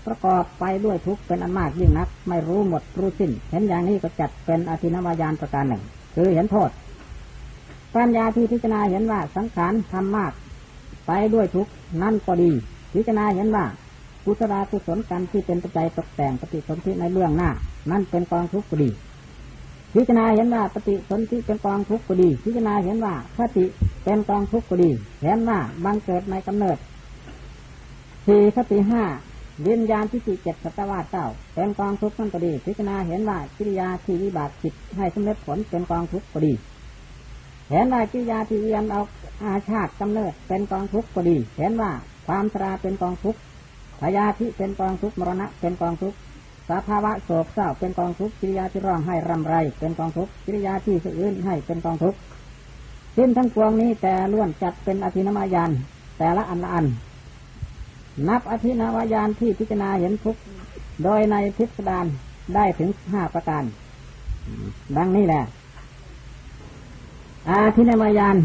[0.06, 5.82] ประกอบไปด้วยทุกเป็นอันมากยิ่งนัก ไม่รู้หมดรู้สิ้น เห็นอย่างนี้ก็จัดเป็นอธินวายานประการหนึ่ง
[6.14, 6.70] คือเห็นโทษ
[7.94, 10.32] ปัญญาที่พิจารณาเห็นว่าสังขารทำมาก
[11.06, 11.68] ไปด้วยทุก
[12.02, 12.50] นั่นก็ดี
[12.94, 13.64] พิจารณาเห็นว่า
[14.24, 17.50] กุศลกุศลกรรมที่เป็นปัจจัยตกแต่งปฏิสนธิในเรื่องหน้า
[17.90, 18.90] นั่นเป็นกองทุกข์ก็ดี
[19.94, 23.64] พิจารณาเห็นว่าปฏิสนธิเป็นกองทุกข์ก็ดี พิจารณาเห็นว่าคติ
[24.04, 24.90] เป็นกองทุกข์ก็ดี
[25.22, 26.78] เห็นว่าบังเกิดในกำเนิด
[28.26, 29.02] สี่คติห้า
[29.66, 36.52] วิญญาณที่สี่เจ็ดสัตวาเจ้าเป็นกองทุกข์นั่นก็ดี พิจารณาเห็นว่ากิริยาที่วิบากจิตให้สำเร็จผลเป็นกองทุกข์ก็ดี
[37.70, 39.00] เห็นว่ากิริยาที่เวียนเอา
[39.42, 41.92] อาชาติกำเนิดเป็นกองทุกข์ก็ดี เห็นว่า
[42.26, 43.40] ความชราเป็นกองทุกข์
[44.00, 46.16] พยาธิเป็นกองทุกข์มรณะเป็นกองทุกข์
[46.70, 52.14] สภาวะโศกเศร้าเป็นกองทุกกิริยาที่ร้องให้รำไร เป็นกองทุกกิริยาที่สะอื้นให้เป็นกองทุก
[53.16, 55.70] สิ้นทั้งปวงนี้แต่ล้วนจัดเป็นอธินามายาน
[56.18, 56.86] แต่ละอันละอัน
[58.28, 60.36] นับอธินามายานที่พิจารณาเห็นทุก
[61.04, 62.06] โดยในพิสดาร
[62.54, 63.64] ได้ถึงห้าประการ
[64.96, 65.42] ดังนี้แหละ
[67.50, 68.36] อาทินามายาน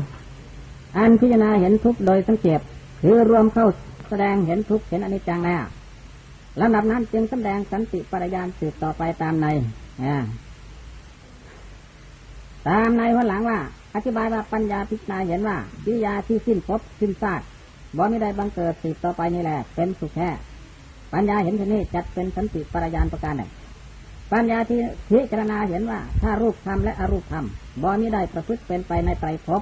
[0.98, 2.60] อันพิจารณาเห็นทุกโดยสังเกต
[3.02, 3.68] คือรวมเข้า
[4.10, 5.64] แสดงเห็นทุกเห็นอนิจจังแล้ว
[6.62, 9.48] ลำดับนั้นจึงแสดงสันติปริยานสืบต่อไปตามใน
[12.70, 13.60] ตามในวันหลังว่า
[13.96, 17.42] อธิบายว่าปัญญาพิจารณาเห็นว่าวิยาที่สิ้นพบสิ้นซาก
[17.98, 20.30] บ่ไม่ได้บังเกิดสืบต่อไปนี่แหละ เป็นสุขแค่
[21.14, 23.50] ปัญญาเห็นที่นี้จัดเป็นสันติปรยานประการหนึ่ง
[24.32, 27.46] ปัญญาที่พิจารณาเห็นว่า ถ้ารูปธรรมและอรูปธรรม
[27.82, 29.62] บ่ไม่ได้ประพฤติเป็นไปในไตรภพ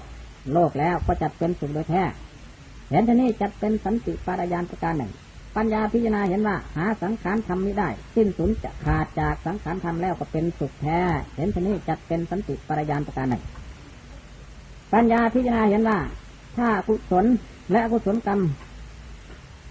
[0.54, 2.04] โลกแล้วก็จัดเป็นสุขโดยแท้
[2.90, 5.12] เห็นที่นี้จัดเป็นสันติปารยานประการหนึ่ง
[5.56, 11.00] ปัญญาพิจารณาเห็นว่า หาสังขารธรรมไม่ได้ สิ้นสุดจะขาดจากสังขารธรรมแล้วก็เป็นสุขแท้
[11.36, 13.44] เห็นชนี้จัดเป็นสันติปรยานประการหนึ่ง
[14.94, 16.00] ปัญญาพิจารณาเห็นว่า
[16.58, 17.26] ถ้ากุศล
[17.72, 18.40] และอกุศลกรรม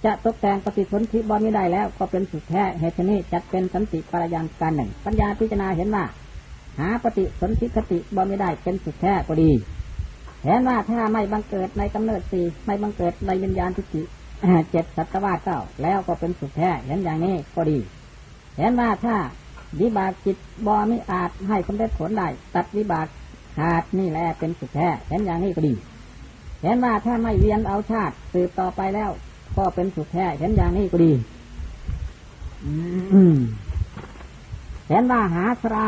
[0.04, 6.04] จะตกแต่งปฏิสนธิบอไม่ได้แล้วก็เป็นสุขแท้เหตุนี้จัดเป็นสันติปรยานการหนึ่ง ปัญญาพิจารณาเห็นว่า
[6.78, 9.50] หาปฏิสนธิคติบอไม่ได้เป็นสุขแท้ก็ดี
[10.44, 14.02] เห็นว่าถ้าไม่บังเกิดในกำเนิดสี่ไม่บังเกิดในวิญญาณทิฏฐิ
[14.70, 17.78] เจ็ดสัตวาเก้าแล้วก็เป็นสุขแท้เห็นอย่างนี้ก็ดี
[18.58, 19.16] เห็นว่าถ้า
[19.80, 23.06] วิบากจิตบอมิอาจให้สำเร็จผลได้ตัดวิบาก
[23.58, 25.74] ขาดนี่แหละเป็นสุขแท้เห็นอย่างนี้ก็ดี
[26.62, 29.10] เห็นว่าถ้าไม่เวียนเอาชาติสืบต่อไปแล้ว
[29.56, 31.12] ก็เป็นสุขแท้เห็นอย่างนี้ก็ดี
[34.88, 35.86] เห็นว่าหาสรา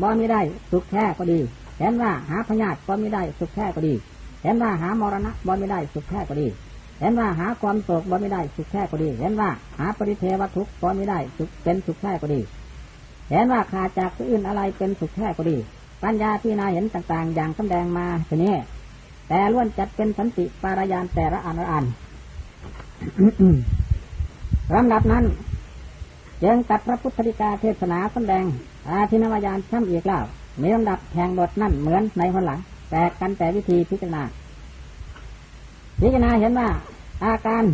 [0.00, 0.40] บอมิได้
[0.72, 1.38] สุขแท้ก็ดี
[1.78, 3.94] เห็นว่าหาพญาติบอมิได้สุขแท้ก็ดี
[4.42, 6.48] เห็นว่าหามรณะบอมิได้สุขแท้ก็ดี
[7.00, 12.40] เห็นว่าหาความโศกบ่ไม่ได้สุขแท้ก็ดี เห็นว่าหาปริเทวทุกข์บ่ไม่ได้สุขเป็นสุขแท้ก็ดี
[13.30, 15.56] เห็นว่าขาดจากอื่นอะไรเป็นสุขแท้ก็ดี
[16.02, 18.54] ปัญญาที่นาเห็นต่างๆ อย่างสำแดงมาทีนี้
[19.28, 21.84] แต่ล้วนจัดเป็นสันติปารายานแต่ละอันละอัน
[24.74, 25.24] ลำดับนั้น
[26.44, 28.44] ยังตัดพระพุทธธิกาเทศนาสำแดง
[28.88, 30.24] อาทินวายานช่ำอีกแล้ว
[30.60, 34.22] มีลำดับแห่งบทนั่นเหมือนในคนหลัง แต่กันแต่วิธีพิจารณา
[36.00, 36.68] พิจารณาเห็นว่า
[37.24, 37.64] อาการ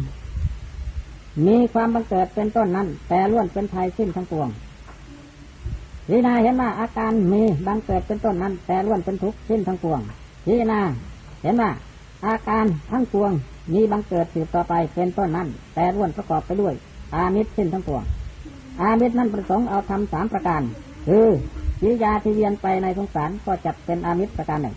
[1.46, 4.48] มีความบังเกิดเป็นต้นนั้น แต่ล้วนเป็นภัยสิ้นทั้งปวง
[6.08, 10.00] พิจารณาเห็นว่าอาการมีบังเกิดเป็นต้นนั้น แต่ล้วนเป็นทุกข์สิ้นทั้งปวง
[10.46, 10.80] พิจารณา
[11.42, 11.70] เห็นว่า
[12.26, 13.32] อาการทั้งปวง
[13.72, 16.74] มีบังเกิดสืบต่อไปเป็นต้นนั้น แต่ล้วนประกอบไปด้วย
[17.14, 18.02] อามิตรสิ้นทั้งปวง
[18.80, 20.62] อามิตรนั้นประสงค์เอาทำสามประการ
[21.06, 21.26] คือ
[21.84, 24.74] วิยาที่เวียนไปในสงสารก็จัดเป็นอามิตรประการหนึ่ง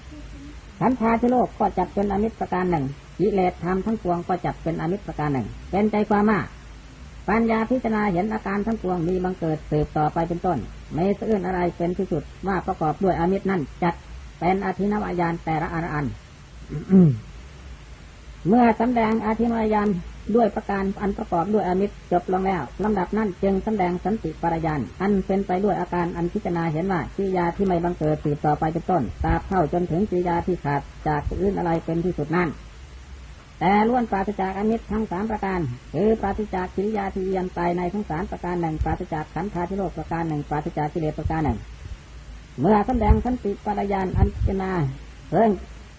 [0.79, 2.85] ขันธาที่โลกก็จัดเป็นอามิตรประการหนึ่ง
[3.19, 6.45] กิเลสธรรมทั้งปวงก็จัดเป็นอมิตรประการหนึ่ง เป็นใจความมาก
[7.29, 10.57] ปัญญาพิจารณาเห็นอาการทั้งปวงมีบังเกิดสืบต่อไปเป็นต้น
[10.93, 13.95] ไม่เสื่อนอะไรเป็นที่สุดว่าประกอบด้วยอมิตรนั่นจัด
[14.39, 16.05] เป็นอธินวายานแต่ละอันอัน
[18.47, 19.89] เมื่อสำแดงอธินวายาน
[20.35, 32.49] ด้วยประการอันประกอบด้วยอมิตรจบลงแล้วลำดับนั้นจึงสำแดงสันติปรายานอันเป็นไปด้วยอาการอันพิจารณาเห็นว่ากิริยาที่ไม่บังเกิดสืบต่อไปเป็นต้นตราบเท่าจนถึงกิริยาที่ขาดจากอื่นอะไรเป็นที่สุดนั่น
[33.59, 35.59] แต่ล้วนปราศจากอมิตรทั้งสามประการ
[35.93, 41.57] คือปราศจากกิริยาที่เยียนไปในทั้งสามประการหนึ่งปราศจากขันธาธิโลกประการหนึ่งปราศจากกิเลสประการหนึ่ง
[42.59, 44.71] เมื่อแสดงสันติปัญญาอันพินา
[45.33, 45.51] เรื่อง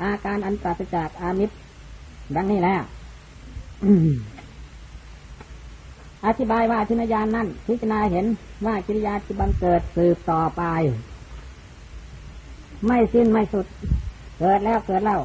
[0.03, 1.55] อาการอันปราศจากอามิตร
[2.37, 2.83] ดังนี้แล้ว
[6.27, 8.27] อธิบายว่าทินญาณนั้นพิจารณาเห็น
[8.67, 10.63] ว่ากิริยาที่บังเกิดสืบต่อไป
[12.87, 13.67] ไม่สิ้นไม่สุด
[14.39, 15.21] เกิดแล้วเกิดแล้ว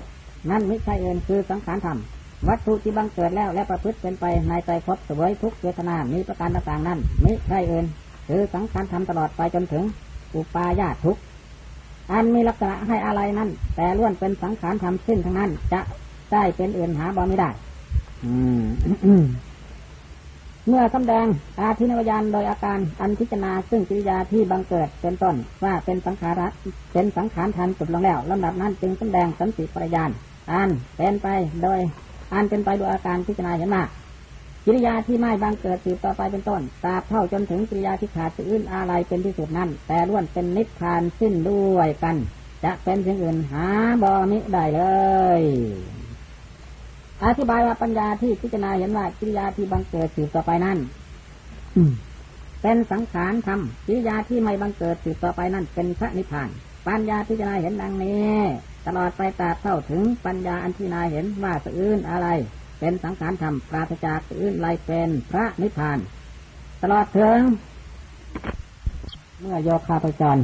[0.50, 1.98] นั่นไม่ใช่เอินคือสังขารธรรม
[2.48, 7.86] วัตถุที่บังเกิดแล้วและประพฤติเป็นไปในใจพบสวยทุกเวทนา มีประการต่างๆนั้นม่ใช่เอิน
[8.28, 9.84] คือสังขารธรรมตลอดไปจนถึง
[10.36, 11.18] อุปาญาทุก
[12.12, 15.82] อันมีลักษณะให้อะไรนั้น แต่ล้วนเป็นสังขารธรรมสิ้นทั้งนั้น จะ
[16.32, 17.50] ได้เป็นอื่นหาบ่ไม่ได้
[18.26, 18.64] อืม
[20.68, 21.26] เมื่อสำแดง
[21.60, 26.48] อาทินวายานโดยอาการอันพิจารณาซึ่งกิริยาที่บังเกิดเป็นต้นว่าเป็นสังขาระ
[26.94, 30.10] เป็นสังขารทันสุดลงแล้วลำดับนั้นจึงสำแดงสันติปริยาน
[30.52, 31.28] อันเป็นไป
[31.64, 31.80] โดย
[32.34, 33.84] อันเป็นไปโดยอาการพิจารณาเห็นมา
[34.66, 42.16] กิริยาที่ไม่บังเกิดสืบต่อไปเป็นต้นตราบเท่าจนถึงกิริยาที่ขาดอื่นอะไรเป็นที่สุดนั้น แต่ล้วนเป็นนิพพานสิ้นด้วยกัน
[42.64, 43.68] จะเป็นสิ่งอื่นหา
[44.02, 44.82] บอมิได้เล
[45.42, 45.44] ย
[47.24, 50.78] อธิบายว่าปัญญาที่พิจารณาเห็นว่ากิริยาที่บังเกิดสืบต่อไปนั้น
[52.62, 56.50] เป็นสังขารธรรมกิริยาที่ไม่บังเกิดสืบต่อไปนั้นเป็นพระนิพพาน
[56.88, 58.36] ปัญญาพิจารณาเห็นดังนี้
[58.86, 62.28] ตลอดไปตราบเท่าถึงปัญญาอันพิจารณาเห็นว่าสอื่นอะไร
[62.80, 66.00] เป็นสังขารธรรมปราศจากสอื่นไรเป็นพระนิพพาน
[66.82, 67.40] ตลอดถึง
[69.40, 70.38] เมื่อโยคาปจร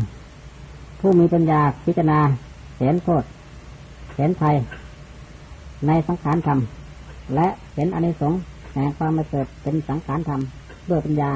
[0.99, 2.19] ผู้มีปัญญาพิจารณา
[2.79, 3.23] เห็นโทษ
[4.17, 4.55] เห็นภัย
[5.87, 6.59] ในสังขารธรรม
[7.35, 8.39] และเห็นอนิสงส์
[8.73, 10.41] แห่งความมาเกิดเป็นสังขารธรรม
[10.89, 11.29] ด้วยปัญญา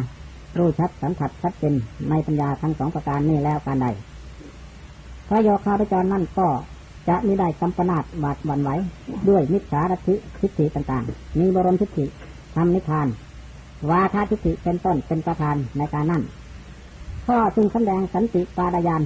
[0.58, 1.74] รู้ชัดสัมผัสชัดเจน
[2.10, 3.88] ในปัญญาทั้งสองประการนี้แล้วการใด
[5.28, 6.48] พระโยคาพจรนั่นก็
[7.10, 8.70] จะมีได้กำปนาดบาดวันไหว
[9.30, 12.06] ด้วยมิจฉาทิฐิทิฏฐิต่างๆ มีบรมทิฏฐิ
[12.56, 13.08] ทำนิพพาน
[13.90, 16.24] วาทาทิฏฐิเป็นต้นเป็นประธานในการนั่น
[17.26, 19.04] ข้อซึ่งแสดงสันติปาดายาน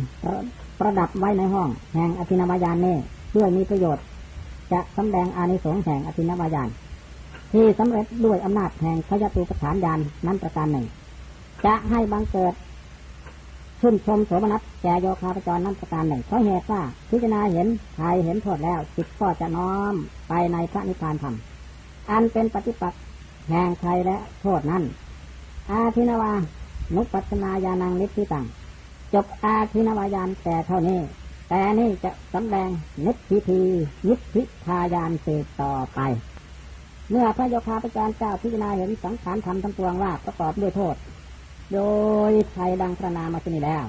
[0.79, 2.95] ประดับไว้ในห้อง แห่งอภินวายานเน่
[3.29, 4.03] เพื่อมีประโยชน์
[4.71, 6.69] จะสำแดงอานิสงส์แห่งอภินวายาน
[7.53, 10.85] ที่สำเร็จด้วยอำนาจแห่งพยตุปฐานญาณนั้นประการหนึ่ง
[11.65, 12.53] จะให้บังเกิด
[13.79, 19.93] ชื่นชมโสมนัสแก่โยคาปจรนั้นประการหนึ่งเพราะเหตุว่าพิจารณาเห็นใครเห็นโทษแล้วจิตก็จะน้อม
[20.29, 21.35] ไปในพระนิพพานธรรม
[22.09, 23.01] อันเป็นปฏิปักษ์
[23.49, 24.83] แห่งใครและโทษนั้น
[25.69, 26.33] อาทินวา
[26.95, 28.45] นุปัสนาญาณังนิพพิตัง
[29.13, 30.99] จบอาทินวายานแต่เท่านี้
[31.49, 32.69] แต่นี่จะสำแดง
[33.05, 33.61] นิพพิธี
[34.07, 35.99] นิพพิทายานสืบต่อไป
[37.09, 40.95] เมื่อพระโยคาพจารเจ้าพิจารณาเห็นสังขารธรรมทั้งปวงว่าประกอบด้วยโทษ
[41.73, 41.79] โด
[42.29, 43.85] ยไทยดังพระนามาชนีแล้ว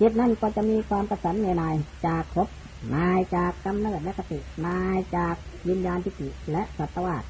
[0.00, 1.74] จิตนั่นก็จะมีความประสันในนาย
[2.06, 2.48] จากครบ
[2.94, 5.34] นายจากกำเนิดและกตินายจาก
[5.68, 7.24] วิญญาณทิฏฐิและสัตวาส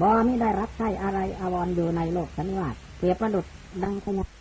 [0.00, 3.46] บอมิได้รับใช้อะไรอวรอยู่ในโลกสันนิวาสเปรียบประดุด
[3.82, 4.37] ดังพญา